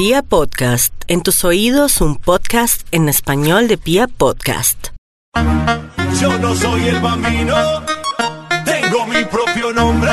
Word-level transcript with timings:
Pia 0.00 0.22
Podcast, 0.22 0.94
en 1.08 1.20
tus 1.22 1.44
oídos 1.44 2.00
un 2.00 2.16
podcast 2.16 2.86
en 2.90 3.10
español 3.10 3.68
de 3.68 3.76
Pia 3.76 4.06
Podcast. 4.06 4.86
Yo 6.18 6.38
no 6.38 6.56
soy 6.56 6.88
el 6.88 7.00
bambino, 7.00 7.54
tengo 8.64 9.06
mi 9.08 9.22
propio 9.26 9.74
nombre. 9.74 10.10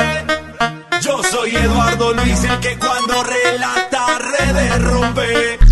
Yo 1.00 1.22
soy 1.22 1.56
Eduardo 1.56 2.12
Luis, 2.12 2.44
el 2.44 2.60
que 2.60 2.78
cuando 2.78 3.24
relata 3.24 4.18
redes 4.18 4.82
rompe. 4.82 5.67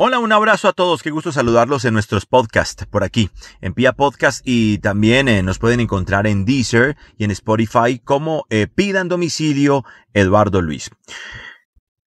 Hola, 0.00 0.20
un 0.20 0.30
abrazo 0.30 0.68
a 0.68 0.72
todos. 0.72 1.02
Qué 1.02 1.10
gusto 1.10 1.32
saludarlos 1.32 1.84
en 1.84 1.92
nuestros 1.92 2.24
podcasts 2.24 2.86
por 2.86 3.02
aquí, 3.02 3.30
en 3.60 3.74
Pia 3.74 3.94
Podcast 3.94 4.42
y 4.44 4.78
también 4.78 5.26
eh, 5.26 5.42
nos 5.42 5.58
pueden 5.58 5.80
encontrar 5.80 6.28
en 6.28 6.44
Deezer 6.44 6.96
y 7.16 7.24
en 7.24 7.32
Spotify 7.32 7.98
como 7.98 8.46
eh, 8.48 8.68
Pidan 8.68 9.08
Domicilio 9.08 9.84
Eduardo 10.14 10.62
Luis. 10.62 10.92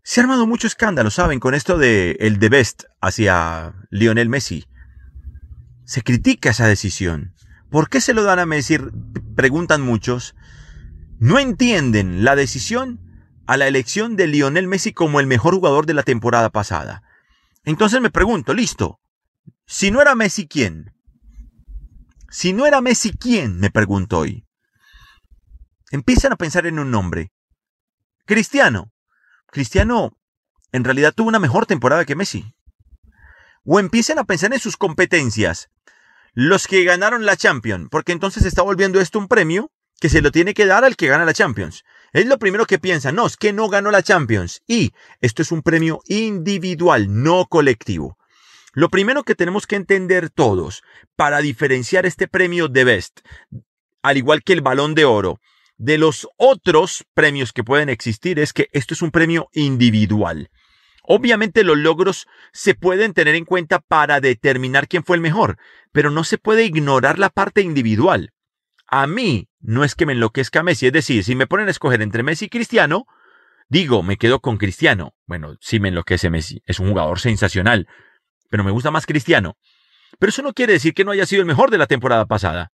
Se 0.04 0.20
ha 0.20 0.22
armado 0.22 0.46
mucho 0.46 0.68
escándalo, 0.68 1.10
¿saben? 1.10 1.40
Con 1.40 1.54
esto 1.54 1.76
de 1.76 2.12
el 2.20 2.38
The 2.38 2.50
Best 2.50 2.84
hacia 3.00 3.74
Lionel 3.90 4.28
Messi. 4.28 4.64
Se 5.84 6.02
critica 6.02 6.50
esa 6.50 6.68
decisión. 6.68 7.34
¿Por 7.68 7.88
qué 7.88 8.00
se 8.00 8.14
lo 8.14 8.22
dan 8.22 8.38
a 8.38 8.46
Messi? 8.46 8.78
Preguntan 9.34 9.80
muchos. 9.80 10.36
No 11.18 11.40
entienden 11.40 12.22
la 12.22 12.36
decisión 12.36 13.00
a 13.48 13.56
la 13.56 13.66
elección 13.66 14.14
de 14.14 14.28
Lionel 14.28 14.68
Messi 14.68 14.92
como 14.92 15.18
el 15.18 15.26
mejor 15.26 15.56
jugador 15.56 15.84
de 15.84 15.94
la 15.94 16.04
temporada 16.04 16.50
pasada. 16.50 17.02
Entonces 17.64 18.00
me 18.00 18.10
pregunto, 18.10 18.54
listo, 18.54 19.00
si 19.66 19.90
no 19.90 20.00
era 20.00 20.14
Messi, 20.14 20.48
¿quién? 20.48 20.94
Si 22.28 22.52
no 22.52 22.66
era 22.66 22.80
Messi, 22.80 23.12
¿quién? 23.12 23.58
Me 23.58 23.70
pregunto 23.70 24.18
hoy. 24.18 24.46
Empiezan 25.90 26.32
a 26.32 26.36
pensar 26.36 26.66
en 26.66 26.78
un 26.78 26.90
nombre. 26.90 27.30
Cristiano. 28.24 28.92
Cristiano 29.46 30.16
en 30.72 30.84
realidad 30.84 31.12
tuvo 31.14 31.28
una 31.28 31.38
mejor 31.38 31.66
temporada 31.66 32.04
que 32.04 32.16
Messi. 32.16 32.54
O 33.64 33.78
empiezan 33.78 34.18
a 34.18 34.24
pensar 34.24 34.52
en 34.52 34.58
sus 34.58 34.76
competencias. 34.76 35.68
Los 36.32 36.66
que 36.66 36.82
ganaron 36.84 37.26
la 37.26 37.36
Champions, 37.36 37.88
porque 37.90 38.12
entonces 38.12 38.44
está 38.44 38.62
volviendo 38.62 39.00
esto 39.00 39.18
un 39.18 39.28
premio 39.28 39.70
que 40.00 40.08
se 40.08 40.22
lo 40.22 40.32
tiene 40.32 40.54
que 40.54 40.66
dar 40.66 40.84
al 40.84 40.96
que 40.96 41.06
gana 41.06 41.26
la 41.26 41.34
Champions. 41.34 41.84
Es 42.12 42.26
lo 42.26 42.38
primero 42.38 42.66
que 42.66 42.78
piensan, 42.78 43.14
no, 43.14 43.26
es 43.26 43.38
que 43.38 43.54
no 43.54 43.68
ganó 43.68 43.90
la 43.90 44.02
Champions. 44.02 44.62
Y 44.66 44.92
esto 45.20 45.40
es 45.40 45.50
un 45.50 45.62
premio 45.62 46.00
individual, 46.06 47.06
no 47.22 47.46
colectivo. 47.46 48.18
Lo 48.74 48.90
primero 48.90 49.22
que 49.22 49.34
tenemos 49.34 49.66
que 49.66 49.76
entender 49.76 50.28
todos 50.28 50.82
para 51.16 51.40
diferenciar 51.40 52.04
este 52.04 52.28
premio 52.28 52.68
de 52.68 52.84
Best, 52.84 53.20
al 54.02 54.18
igual 54.18 54.42
que 54.42 54.52
el 54.52 54.60
balón 54.60 54.94
de 54.94 55.04
oro, 55.04 55.40
de 55.78 55.96
los 55.98 56.28
otros 56.36 57.04
premios 57.14 57.52
que 57.52 57.64
pueden 57.64 57.88
existir, 57.88 58.38
es 58.38 58.52
que 58.52 58.68
esto 58.72 58.92
es 58.92 59.02
un 59.02 59.10
premio 59.10 59.48
individual. 59.52 60.50
Obviamente 61.02 61.64
los 61.64 61.78
logros 61.78 62.26
se 62.52 62.74
pueden 62.74 63.14
tener 63.14 63.34
en 63.34 63.44
cuenta 63.44 63.80
para 63.80 64.20
determinar 64.20 64.86
quién 64.86 65.02
fue 65.02 65.16
el 65.16 65.22
mejor, 65.22 65.58
pero 65.92 66.10
no 66.10 66.24
se 66.24 66.38
puede 66.38 66.64
ignorar 66.64 67.18
la 67.18 67.30
parte 67.30 67.62
individual. 67.62 68.32
A 68.86 69.06
mí 69.06 69.48
no 69.60 69.84
es 69.84 69.94
que 69.94 70.06
me 70.06 70.12
enloquezca 70.12 70.62
Messi, 70.62 70.86
es 70.86 70.92
decir, 70.92 71.24
si 71.24 71.34
me 71.34 71.46
ponen 71.46 71.68
a 71.68 71.70
escoger 71.70 72.02
entre 72.02 72.22
Messi 72.22 72.46
y 72.46 72.48
Cristiano, 72.48 73.06
digo, 73.68 74.02
me 74.02 74.16
quedo 74.16 74.40
con 74.40 74.58
Cristiano. 74.58 75.14
Bueno, 75.26 75.56
sí 75.60 75.80
me 75.80 75.88
enloquece 75.88 76.30
Messi, 76.30 76.62
es 76.66 76.78
un 76.78 76.88
jugador 76.88 77.20
sensacional, 77.20 77.86
pero 78.50 78.64
me 78.64 78.70
gusta 78.70 78.90
más 78.90 79.06
Cristiano. 79.06 79.56
Pero 80.18 80.30
eso 80.30 80.42
no 80.42 80.52
quiere 80.52 80.74
decir 80.74 80.94
que 80.94 81.04
no 81.04 81.10
haya 81.12 81.26
sido 81.26 81.40
el 81.40 81.46
mejor 81.46 81.70
de 81.70 81.78
la 81.78 81.86
temporada 81.86 82.26
pasada. 82.26 82.70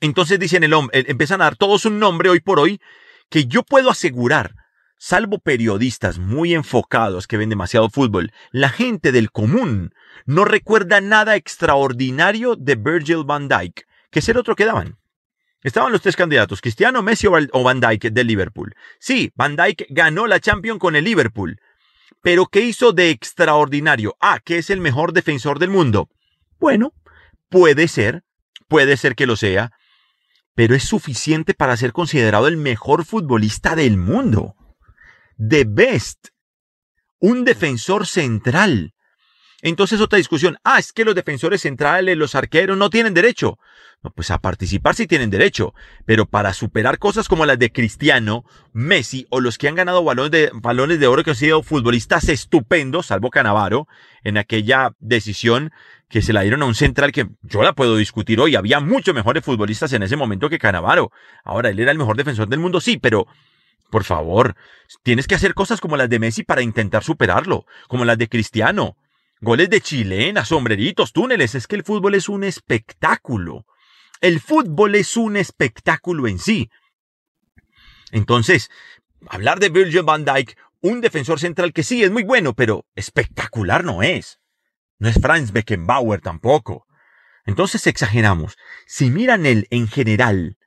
Entonces 0.00 0.38
dicen 0.38 0.64
el 0.64 0.72
hombre, 0.72 1.04
empiezan 1.08 1.40
a 1.40 1.44
dar 1.44 1.56
todos 1.56 1.84
un 1.84 1.98
nombre 1.98 2.30
hoy 2.30 2.40
por 2.40 2.58
hoy 2.58 2.80
que 3.28 3.46
yo 3.46 3.62
puedo 3.62 3.90
asegurar, 3.90 4.54
salvo 4.98 5.38
periodistas 5.38 6.18
muy 6.18 6.54
enfocados 6.54 7.26
que 7.26 7.36
ven 7.36 7.50
demasiado 7.50 7.88
fútbol, 7.88 8.32
la 8.50 8.70
gente 8.70 9.12
del 9.12 9.30
común 9.30 9.94
no 10.26 10.44
recuerda 10.44 11.00
nada 11.00 11.36
extraordinario 11.36 12.56
de 12.56 12.74
Virgil 12.74 13.24
van 13.24 13.48
Dijk, 13.48 13.86
que 14.10 14.18
es 14.18 14.28
el 14.28 14.38
otro 14.38 14.56
que 14.56 14.64
daban. 14.64 14.99
Estaban 15.62 15.92
los 15.92 16.00
tres 16.00 16.16
candidatos, 16.16 16.60
Cristiano, 16.60 17.02
Messi 17.02 17.26
o 17.26 17.62
Van 17.62 17.80
Dijk 17.80 18.04
del 18.12 18.26
Liverpool. 18.26 18.74
Sí, 18.98 19.30
Van 19.34 19.56
Dijk 19.56 19.86
ganó 19.90 20.26
la 20.26 20.40
Champions 20.40 20.78
con 20.78 20.96
el 20.96 21.04
Liverpool. 21.04 21.60
Pero 22.22 22.46
¿qué 22.46 22.60
hizo 22.60 22.92
de 22.92 23.10
extraordinario? 23.10 24.16
Ah, 24.20 24.40
que 24.42 24.58
es 24.58 24.70
el 24.70 24.80
mejor 24.80 25.12
defensor 25.12 25.58
del 25.58 25.70
mundo. 25.70 26.08
Bueno, 26.58 26.92
puede 27.48 27.88
ser, 27.88 28.24
puede 28.68 28.96
ser 28.96 29.14
que 29.14 29.26
lo 29.26 29.36
sea, 29.36 29.72
pero 30.54 30.74
es 30.74 30.84
suficiente 30.84 31.54
para 31.54 31.76
ser 31.76 31.92
considerado 31.92 32.48
el 32.48 32.56
mejor 32.56 33.04
futbolista 33.04 33.74
del 33.76 33.96
mundo. 33.96 34.54
The 35.38 35.64
best. 35.66 36.28
Un 37.18 37.44
defensor 37.44 38.06
central. 38.06 38.94
Entonces 39.62 40.00
otra 40.00 40.16
discusión, 40.16 40.58
ah, 40.64 40.78
es 40.78 40.92
que 40.92 41.04
los 41.04 41.14
defensores 41.14 41.62
centrales, 41.62 42.16
los 42.16 42.34
arqueros 42.34 42.78
no 42.78 42.90
tienen 42.90 43.14
derecho. 43.14 43.58
No, 44.02 44.10
pues 44.10 44.30
a 44.30 44.38
participar 44.38 44.94
sí 44.94 45.06
tienen 45.06 45.28
derecho, 45.28 45.74
pero 46.06 46.24
para 46.24 46.54
superar 46.54 46.98
cosas 46.98 47.28
como 47.28 47.44
las 47.44 47.58
de 47.58 47.70
Cristiano, 47.70 48.44
Messi 48.72 49.26
o 49.28 49.40
los 49.40 49.58
que 49.58 49.68
han 49.68 49.74
ganado 49.74 50.02
balones 50.02 50.30
de, 50.30 50.50
balones 50.54 50.98
de 50.98 51.06
oro 51.06 51.22
que 51.22 51.30
han 51.30 51.36
sido 51.36 51.62
futbolistas 51.62 52.30
estupendos, 52.30 53.06
salvo 53.06 53.28
Canavaro, 53.28 53.88
en 54.24 54.38
aquella 54.38 54.92
decisión 55.00 55.70
que 56.08 56.22
se 56.22 56.32
la 56.32 56.40
dieron 56.40 56.62
a 56.62 56.66
un 56.66 56.74
central 56.74 57.12
que 57.12 57.28
yo 57.42 57.62
la 57.62 57.74
puedo 57.74 57.96
discutir 57.96 58.40
hoy, 58.40 58.56
había 58.56 58.80
muchos 58.80 59.14
mejores 59.14 59.44
futbolistas 59.44 59.92
en 59.92 60.02
ese 60.02 60.16
momento 60.16 60.48
que 60.48 60.58
Canavaro. 60.58 61.12
Ahora, 61.44 61.68
él 61.68 61.78
era 61.78 61.92
el 61.92 61.98
mejor 61.98 62.16
defensor 62.16 62.48
del 62.48 62.58
mundo, 62.58 62.80
sí, 62.80 62.96
pero 62.96 63.26
por 63.90 64.04
favor, 64.04 64.54
tienes 65.02 65.26
que 65.26 65.34
hacer 65.34 65.52
cosas 65.52 65.80
como 65.80 65.98
las 65.98 66.08
de 66.08 66.18
Messi 66.18 66.42
para 66.42 66.62
intentar 66.62 67.04
superarlo, 67.04 67.66
como 67.86 68.06
las 68.06 68.16
de 68.16 68.28
Cristiano. 68.28 68.96
Goles 69.40 69.70
de 69.70 69.80
chilena, 69.80 70.44
sombreritos, 70.44 71.12
túneles. 71.12 71.54
Es 71.54 71.66
que 71.66 71.76
el 71.76 71.84
fútbol 71.84 72.14
es 72.14 72.28
un 72.28 72.44
espectáculo. 72.44 73.64
El 74.20 74.38
fútbol 74.40 74.94
es 74.94 75.16
un 75.16 75.36
espectáculo 75.36 76.28
en 76.28 76.38
sí. 76.38 76.70
Entonces, 78.12 78.70
hablar 79.28 79.58
de 79.58 79.70
Virgil 79.70 80.02
van 80.02 80.26
Dijk, 80.26 80.58
un 80.82 81.00
defensor 81.00 81.40
central 81.40 81.72
que 81.72 81.82
sí 81.82 82.02
es 82.02 82.10
muy 82.10 82.22
bueno, 82.22 82.54
pero 82.54 82.86
espectacular 82.94 83.82
no 83.82 84.02
es. 84.02 84.40
No 84.98 85.08
es 85.08 85.18
Franz 85.18 85.52
Beckenbauer 85.52 86.20
tampoco. 86.20 86.86
Entonces 87.46 87.86
exageramos. 87.86 88.58
Si 88.86 89.10
miran 89.10 89.46
el 89.46 89.66
en 89.70 89.88
general, 89.88 90.58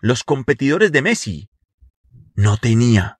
los 0.00 0.24
competidores 0.24 0.90
de 0.90 1.02
Messi, 1.02 1.50
no 2.34 2.56
tenía. 2.56 3.18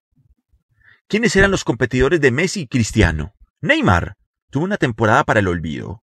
¿Quiénes 1.07 1.35
eran 1.35 1.51
los 1.51 1.63
competidores 1.63 2.19
de 2.19 2.31
Messi 2.31 2.67
Cristiano? 2.67 3.35
Neymar, 3.61 4.15
tuvo 4.53 4.63
una 4.65 4.77
temporada 4.77 5.23
para 5.23 5.39
el 5.41 5.47
olvido. 5.47 6.03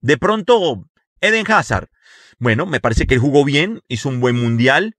De 0.00 0.18
pronto, 0.18 0.84
Eden 1.20 1.50
Hazard. 1.50 1.88
Bueno, 2.38 2.66
me 2.66 2.78
parece 2.78 3.06
que 3.06 3.14
él 3.14 3.20
jugó 3.20 3.44
bien, 3.44 3.80
hizo 3.88 4.10
un 4.10 4.20
buen 4.20 4.36
mundial. 4.36 4.96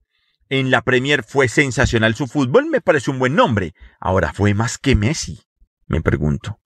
En 0.48 0.70
la 0.70 0.82
Premier 0.82 1.22
fue 1.22 1.48
sensacional 1.48 2.16
su 2.16 2.26
fútbol, 2.26 2.66
me 2.66 2.80
parece 2.80 3.12
un 3.12 3.20
buen 3.20 3.36
nombre. 3.36 3.72
Ahora, 4.00 4.32
¿fue 4.32 4.52
más 4.52 4.78
que 4.78 4.96
Messi? 4.96 5.42
Me 5.86 6.02
pregunto. 6.02 6.58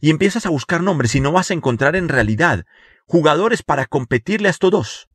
Y 0.00 0.10
empiezas 0.10 0.46
a 0.46 0.50
buscar 0.50 0.80
nombres 0.80 1.14
y 1.16 1.20
no 1.20 1.32
vas 1.32 1.50
a 1.50 1.54
encontrar 1.54 1.96
en 1.96 2.08
realidad 2.08 2.64
jugadores 3.04 3.62
para 3.64 3.86
competirle 3.86 4.46
a 4.46 4.52
estos 4.52 4.70
dos. 4.70 5.08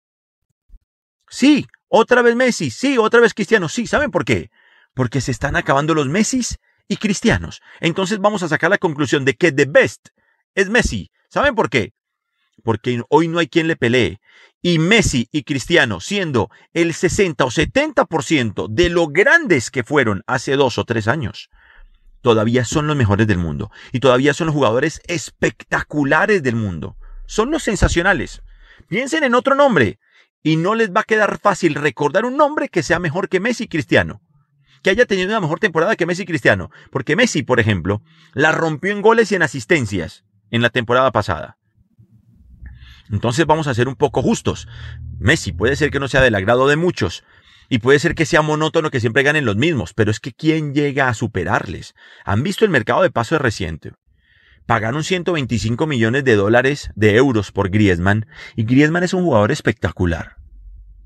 Sí, 1.30 1.68
otra 1.88 2.22
vez 2.22 2.36
Messi, 2.36 2.70
sí, 2.70 2.98
otra 2.98 3.22
vez 3.22 3.34
Cristiano, 3.34 3.70
sí, 3.70 3.88
¿saben 3.88 4.12
por 4.12 4.26
qué? 4.26 4.52
Porque 4.94 5.22
se 5.22 5.32
están 5.32 5.56
acabando 5.56 5.94
los 5.94 6.08
Messis 6.08 6.60
y 6.90 6.98
cristianos. 6.98 7.62
Entonces 7.80 8.20
vamos 8.20 8.44
a 8.44 8.50
sacar 8.50 8.70
la 8.70 8.78
conclusión 8.78 9.24
de 9.24 9.36
que 9.36 9.54
the 9.54 9.66
best 9.66 10.10
es 10.56 10.70
Messi. 10.70 11.12
¿Saben 11.30 11.56
por 11.56 11.70
qué? 11.70 11.94
Porque 12.64 13.02
hoy 13.10 13.30
no 13.30 13.40
hay 13.40 13.48
quien 13.48 13.68
le 13.68 13.78
pelee. 13.78 14.20
Y 14.62 14.80
Messi 14.80 15.30
y 15.32 15.44
Cristiano, 15.44 16.02
siendo 16.02 16.50
el 16.74 16.94
60 16.94 17.46
o 17.46 17.50
70% 17.50 18.68
de 18.70 18.90
lo 18.90 19.08
grandes 19.08 19.72
que 19.72 19.86
fueron 19.86 20.24
hace 20.28 20.58
dos 20.58 20.78
o 20.78 20.84
tres 20.84 21.08
años, 21.08 21.50
todavía 22.22 22.66
son 22.66 22.88
los 22.88 22.98
mejores 22.98 23.28
del 23.28 23.38
mundo. 23.38 23.72
Y 23.94 24.02
todavía 24.02 24.34
son 24.34 24.48
los 24.48 24.56
jugadores 24.56 25.02
espectaculares 25.08 26.44
del 26.44 26.56
mundo. 26.56 26.98
Son 27.28 27.52
los 27.52 27.64
sensacionales. 27.64 28.42
Piensen 28.90 29.24
en 29.24 29.36
otro 29.36 29.56
nombre. 29.56 30.00
Y 30.42 30.56
no 30.56 30.74
les 30.74 30.92
va 30.92 31.02
a 31.02 31.06
quedar 31.06 31.38
fácil 31.40 31.76
recordar 31.76 32.26
un 32.26 32.36
nombre 32.36 32.68
que 32.68 32.82
sea 32.82 33.00
mejor 33.00 33.30
que 33.30 33.40
Messi 33.40 33.66
y 33.66 33.68
Cristiano 33.68 34.22
que 34.82 34.90
haya 34.90 35.06
tenido 35.06 35.30
una 35.30 35.40
mejor 35.40 35.60
temporada 35.60 35.96
que 35.96 36.06
Messi 36.06 36.26
Cristiano. 36.26 36.72
Porque 36.92 37.16
Messi, 37.16 37.44
por 37.44 37.60
ejemplo, 37.60 38.02
la 38.34 38.52
rompió 38.52 38.92
en 38.92 39.02
goles 39.02 39.32
y 39.32 39.36
en 39.36 39.44
asistencias 39.44 40.24
en 40.52 40.62
la 40.62 40.70
temporada 40.70 41.12
pasada. 41.12 41.58
Entonces 43.12 43.46
vamos 43.46 43.68
a 43.68 43.74
ser 43.74 43.88
un 43.88 43.96
poco 43.96 44.22
justos. 44.22 44.68
Messi 45.20 45.52
puede 45.52 45.76
ser 45.76 45.92
que 45.92 46.00
no 46.00 46.08
sea 46.08 46.22
del 46.22 46.36
agrado 46.36 46.68
de 46.68 46.76
muchos. 46.76 47.24
Y 47.70 47.80
puede 47.80 48.00
ser 48.00 48.16
que 48.16 48.26
sea 48.26 48.42
monótono 48.42 48.90
que 48.90 49.00
siempre 49.00 49.24
ganen 49.24 49.46
los 49.46 49.56
mismos, 49.56 49.94
pero 49.94 50.10
es 50.10 50.20
que 50.20 50.34
¿quién 50.34 50.74
llega 50.74 51.08
a 51.08 51.14
superarles? 51.14 51.94
¿Han 52.26 52.42
visto 52.42 52.66
el 52.66 52.72
mercado 52.72 53.04
de 53.04 53.12
paso 53.12 53.38
reciente? 53.38 53.94
Pagaron 54.66 55.04
125 55.04 55.86
millones 55.86 56.24
de 56.24 56.36
dólares, 56.36 56.92
de 56.96 57.16
euros 57.16 57.52
por 57.52 57.70
Griezmann, 57.70 58.28
y 58.56 58.64
Griezmann 58.64 59.04
es 59.04 59.14
un 59.14 59.24
jugador 59.24 59.52
espectacular. 59.52 60.38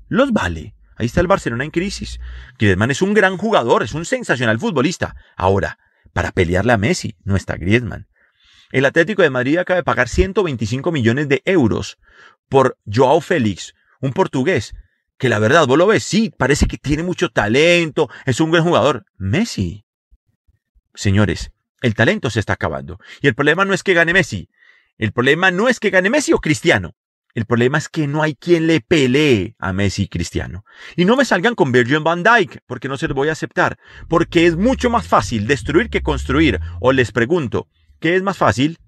Los 0.08 0.32
vale. 0.32 0.74
Ahí 0.96 1.06
está 1.06 1.20
el 1.20 1.26
Barcelona 1.26 1.64
en 1.64 1.70
crisis. 1.70 2.20
Griezmann 2.58 2.90
es 2.90 3.02
un 3.02 3.14
gran 3.14 3.36
jugador, 3.36 3.82
es 3.82 3.94
un 3.94 4.04
sensacional 4.04 4.58
futbolista. 4.58 5.16
Ahora, 5.36 5.78
para 6.12 6.32
pelearle 6.32 6.72
a 6.72 6.78
Messi, 6.78 7.16
no 7.24 7.36
está 7.36 7.56
Griezmann. 7.56 8.08
El 8.70 8.84
Atlético 8.84 9.22
de 9.22 9.30
Madrid 9.30 9.58
acaba 9.58 9.76
de 9.76 9.84
pagar 9.84 10.08
125 10.08 10.90
millones 10.92 11.28
de 11.28 11.42
euros 11.44 11.98
por 12.48 12.78
Joao 12.92 13.20
Félix, 13.20 13.74
un 14.00 14.12
portugués, 14.12 14.74
que 15.18 15.28
la 15.28 15.38
verdad, 15.38 15.66
vos 15.66 15.78
lo 15.78 15.86
ves, 15.86 16.04
sí, 16.04 16.32
parece 16.36 16.66
que 16.66 16.78
tiene 16.78 17.02
mucho 17.02 17.30
talento, 17.30 18.10
es 18.26 18.40
un 18.40 18.50
gran 18.50 18.64
jugador. 18.64 19.06
Messi. 19.16 19.84
Señores, 20.94 21.52
el 21.82 21.94
talento 21.94 22.30
se 22.30 22.40
está 22.40 22.54
acabando. 22.54 22.98
Y 23.20 23.28
el 23.28 23.34
problema 23.34 23.64
no 23.64 23.74
es 23.74 23.82
que 23.82 23.94
gane 23.94 24.12
Messi. 24.12 24.48
El 24.98 25.12
problema 25.12 25.50
no 25.50 25.68
es 25.68 25.80
que 25.80 25.90
gane 25.90 26.10
Messi 26.10 26.32
o 26.32 26.38
Cristiano. 26.38 26.94
El 27.34 27.46
problema 27.46 27.78
es 27.78 27.88
que 27.88 28.06
no 28.06 28.22
hay 28.22 28.36
quien 28.36 28.68
le 28.68 28.80
pelee 28.80 29.56
a 29.58 29.72
Messi 29.72 30.04
y 30.04 30.08
Cristiano. 30.08 30.64
Y 30.96 31.04
no 31.04 31.16
me 31.16 31.24
salgan 31.24 31.56
con 31.56 31.72
Virgil 31.72 32.00
van 32.00 32.22
Dijk, 32.22 32.60
porque 32.66 32.88
no 32.88 32.96
se 32.96 33.08
los 33.08 33.16
voy 33.16 33.28
a 33.28 33.32
aceptar. 33.32 33.76
Porque 34.08 34.46
es 34.46 34.56
mucho 34.56 34.88
más 34.88 35.08
fácil 35.08 35.48
destruir 35.48 35.90
que 35.90 36.02
construir. 36.02 36.60
O 36.80 36.92
les 36.92 37.10
pregunto, 37.10 37.66
¿qué 38.00 38.14
es 38.14 38.22
más 38.22 38.38
fácil? 38.38 38.78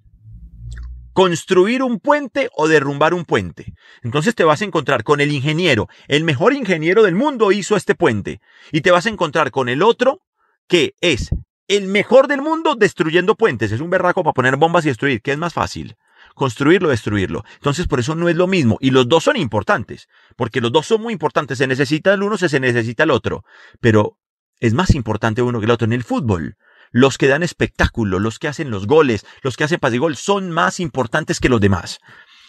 construir 1.13 1.83
un 1.83 1.99
puente 1.99 2.51
o 2.55 2.69
derrumbar 2.69 3.15
un 3.15 3.25
puente. 3.25 3.73
Entonces 4.03 4.35
te 4.35 4.45
vas 4.45 4.61
a 4.61 4.67
encontrar 4.67 5.03
con 5.03 5.23
el 5.23 5.33
ingeniero, 5.33 5.89
el 6.09 6.25
mejor 6.25 6.53
ingeniero 6.53 7.03
del 7.03 7.15
mundo 7.15 7.53
hizo 7.53 7.75
este 7.75 7.95
puente. 7.95 8.43
Y 8.71 8.83
te 8.83 8.91
vas 8.91 9.07
a 9.07 9.09
encontrar 9.09 9.51
con 9.51 9.71
el 9.71 9.83
otro 9.83 10.21
que 10.69 10.95
es 11.01 11.31
el 11.69 11.87
mejor 11.87 12.29
del 12.29 12.43
mundo 12.43 12.75
destruyendo 12.75 13.35
puentes. 13.35 13.73
Es 13.73 13.81
un 13.81 13.89
berraco 13.89 14.23
para 14.25 14.35
poner 14.35 14.57
bombas 14.57 14.85
y 14.85 14.89
destruir. 14.89 15.23
¿Qué 15.23 15.33
es 15.33 15.39
más 15.39 15.55
fácil? 15.55 15.97
Construirlo 16.37 16.89
o 16.89 16.91
destruirlo. 16.91 17.45
Entonces 17.55 17.89
por 17.89 17.99
eso 17.99 18.15
no 18.15 18.29
es 18.29 18.37
lo 18.37 18.47
mismo. 18.47 18.77
Y 18.81 18.91
los 18.91 19.09
dos 19.09 19.25
son 19.25 19.37
importantes. 19.37 20.07
Porque 20.37 20.61
los 20.61 20.71
dos 20.71 20.87
son 20.87 21.01
muy 21.01 21.15
importantes. 21.15 21.59
Se 21.59 21.67
necesita 21.67 22.13
el 22.15 22.23
uno, 22.23 22.37
se 22.37 22.61
necesita 22.61 23.03
el 23.05 23.11
otro. 23.11 23.43
Pero 23.81 24.19
es 24.61 24.75
más 24.75 24.95
importante 24.95 25.41
uno 25.41 25.59
que 25.59 25.65
el 25.65 25.71
otro 25.71 25.87
en 25.87 25.95
el 25.95 26.05
fútbol 26.05 26.57
los 26.93 27.19
que 27.19 27.27
dan 27.27 27.43
espectáculo, 27.43 28.19
los 28.21 28.39
que 28.39 28.49
hacen 28.49 28.71
los 28.71 28.87
goles, 28.87 29.27
los 29.43 29.57
que 29.57 29.65
hacen 29.65 29.81
pase 29.81 29.99
gol, 29.99 30.17
son 30.17 30.51
más 30.51 30.79
importantes 30.79 31.41
que 31.41 31.49
los 31.49 31.61
demás. 31.61 31.99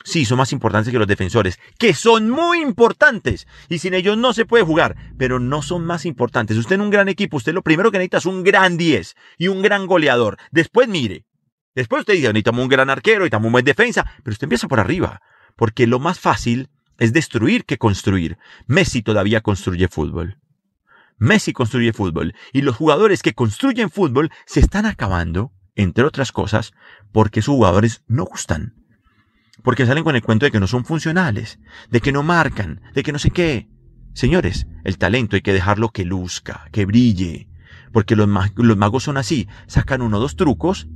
Sí, 0.04 0.26
son 0.26 0.38
más 0.38 0.54
importantes 0.54 0.92
que 0.92 1.00
los 1.00 1.08
defensores, 1.08 1.60
que 1.78 1.94
son 1.94 2.30
muy 2.30 2.62
importantes. 2.62 3.48
Y 3.68 3.80
sin 3.80 3.94
ellos 3.94 4.18
no 4.18 4.32
se 4.34 4.46
puede 4.46 4.64
jugar, 4.64 4.96
pero 5.18 5.40
no 5.40 5.62
son 5.62 5.86
más 5.86 6.06
importantes. 6.06 6.56
Usted 6.56 6.76
en 6.76 6.82
un 6.82 6.90
gran 6.90 7.10
equipo, 7.10 7.38
usted 7.38 7.54
lo 7.54 7.62
primero 7.62 7.92
que 7.92 7.98
necesita 7.98 8.20
es 8.20 8.26
un 8.26 8.44
gran 8.44 8.78
10 8.78 9.16
y 9.38 9.48
un 9.50 9.62
gran 9.62 9.86
goleador. 9.86 10.38
Después 10.52 10.88
mire. 10.88 11.26
Después 11.78 12.00
usted 12.00 12.16
dice, 12.16 12.30
necesitamos 12.30 12.64
un 12.64 12.70
gran 12.70 12.90
arquero, 12.90 13.20
necesitamos 13.20 13.46
un 13.46 13.52
buen 13.52 13.64
defensa, 13.64 14.04
pero 14.24 14.34
usted 14.34 14.46
empieza 14.46 14.68
por 14.68 14.80
arriba. 14.80 15.22
Porque 15.56 15.86
lo 15.86 16.00
más 16.00 16.20
fácil 16.20 16.72
es 16.98 17.14
destruir 17.14 17.66
que 17.66 17.78
construir. 17.78 18.40
Messi 18.66 19.04
todavía 19.04 19.42
construye 19.42 19.88
fútbol. 19.88 20.40
Messi 21.20 21.54
construye 21.54 21.94
fútbol 21.94 22.34
y 22.52 22.64
los 22.64 22.76
jugadores 22.76 23.22
que 23.22 23.36
construyen 23.36 23.92
fútbol 23.92 24.32
se 24.48 24.60
están 24.60 24.88
acabando, 24.88 25.52
entre 25.76 26.04
otras 26.04 26.32
cosas, 26.32 26.74
porque 27.12 27.44
sus 27.44 27.54
jugadores 27.54 28.02
no 28.08 28.26
gustan. 28.26 28.74
Porque 29.62 29.86
salen 29.86 30.04
con 30.04 30.16
el 30.16 30.24
cuento 30.24 30.48
de 30.48 30.52
que 30.52 30.60
no 30.60 30.66
son 30.66 30.84
funcionales, 30.84 31.60
de 31.92 32.02
que 32.02 32.12
no 32.12 32.24
marcan, 32.24 32.82
de 32.96 33.04
que 33.04 33.12
no 33.12 33.20
sé 33.20 33.30
qué. 33.30 33.70
Señores, 34.16 34.66
el 34.84 34.98
talento 34.98 35.36
hay 35.36 35.44
que 35.44 35.54
dejarlo 35.54 35.90
que 35.90 36.06
luzca, 36.06 36.70
que 36.72 36.86
brille. 36.86 37.50
Porque 37.94 38.16
los, 38.16 38.28
los 38.56 38.78
magos 38.78 39.04
son 39.04 39.18
así, 39.18 39.48
sacan 39.68 40.02
uno 40.02 40.18
o 40.18 40.20
dos 40.20 40.36
trucos 40.36 40.88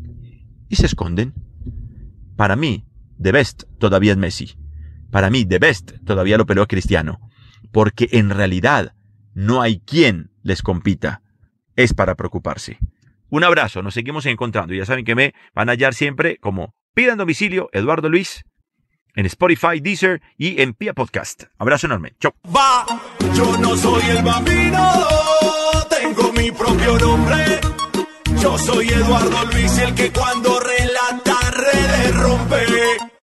y 0.71 0.77
se 0.77 0.87
esconden. 0.87 1.33
Para 2.37 2.55
mí, 2.55 2.87
The 3.21 3.33
Best 3.33 3.63
todavía 3.77 4.13
es 4.13 4.17
Messi. 4.17 4.57
Para 5.11 5.29
mí, 5.29 5.45
The 5.45 5.59
Best 5.59 5.91
todavía 6.05 6.37
lo 6.37 6.45
peleó 6.45 6.65
Cristiano. 6.65 7.19
Porque 7.71 8.07
en 8.13 8.29
realidad, 8.29 8.95
no 9.33 9.61
hay 9.61 9.81
quien 9.81 10.31
les 10.41 10.63
compita. 10.63 11.21
Es 11.75 11.93
para 11.93 12.15
preocuparse. 12.15 12.79
Un 13.29 13.43
abrazo, 13.43 13.81
nos 13.81 13.93
seguimos 13.93 14.25
encontrando. 14.25 14.73
Ya 14.73 14.85
saben 14.85 15.05
que 15.05 15.13
me 15.13 15.33
van 15.53 15.69
a 15.69 15.73
hallar 15.73 15.93
siempre 15.93 16.37
como 16.37 16.73
Pidan 16.93 17.17
Domicilio, 17.17 17.69
Eduardo 17.73 18.09
Luis, 18.09 18.45
en 19.13 19.25
Spotify, 19.25 19.81
Deezer 19.81 20.21
y 20.37 20.61
en 20.61 20.73
Pia 20.73 20.93
Podcast. 20.93 21.43
Abrazo 21.57 21.87
enorme. 21.87 22.13
Chau. 22.19 22.33
Yo 23.35 23.57
no 23.57 23.75
soy 23.75 24.03
el 24.09 24.23
bambino, 24.23 24.89
tengo 25.89 26.31
mi 26.31 26.49
propio 26.51 26.97
nombre. 26.97 27.59
Yo 28.41 28.57
soy 28.57 28.89
Eduardo 28.89 29.45
Luis, 29.51 29.77
el 29.77 29.93
que 29.93 30.11
cuando 30.11 30.59
redes 31.73 32.15
rompe. 32.23 33.20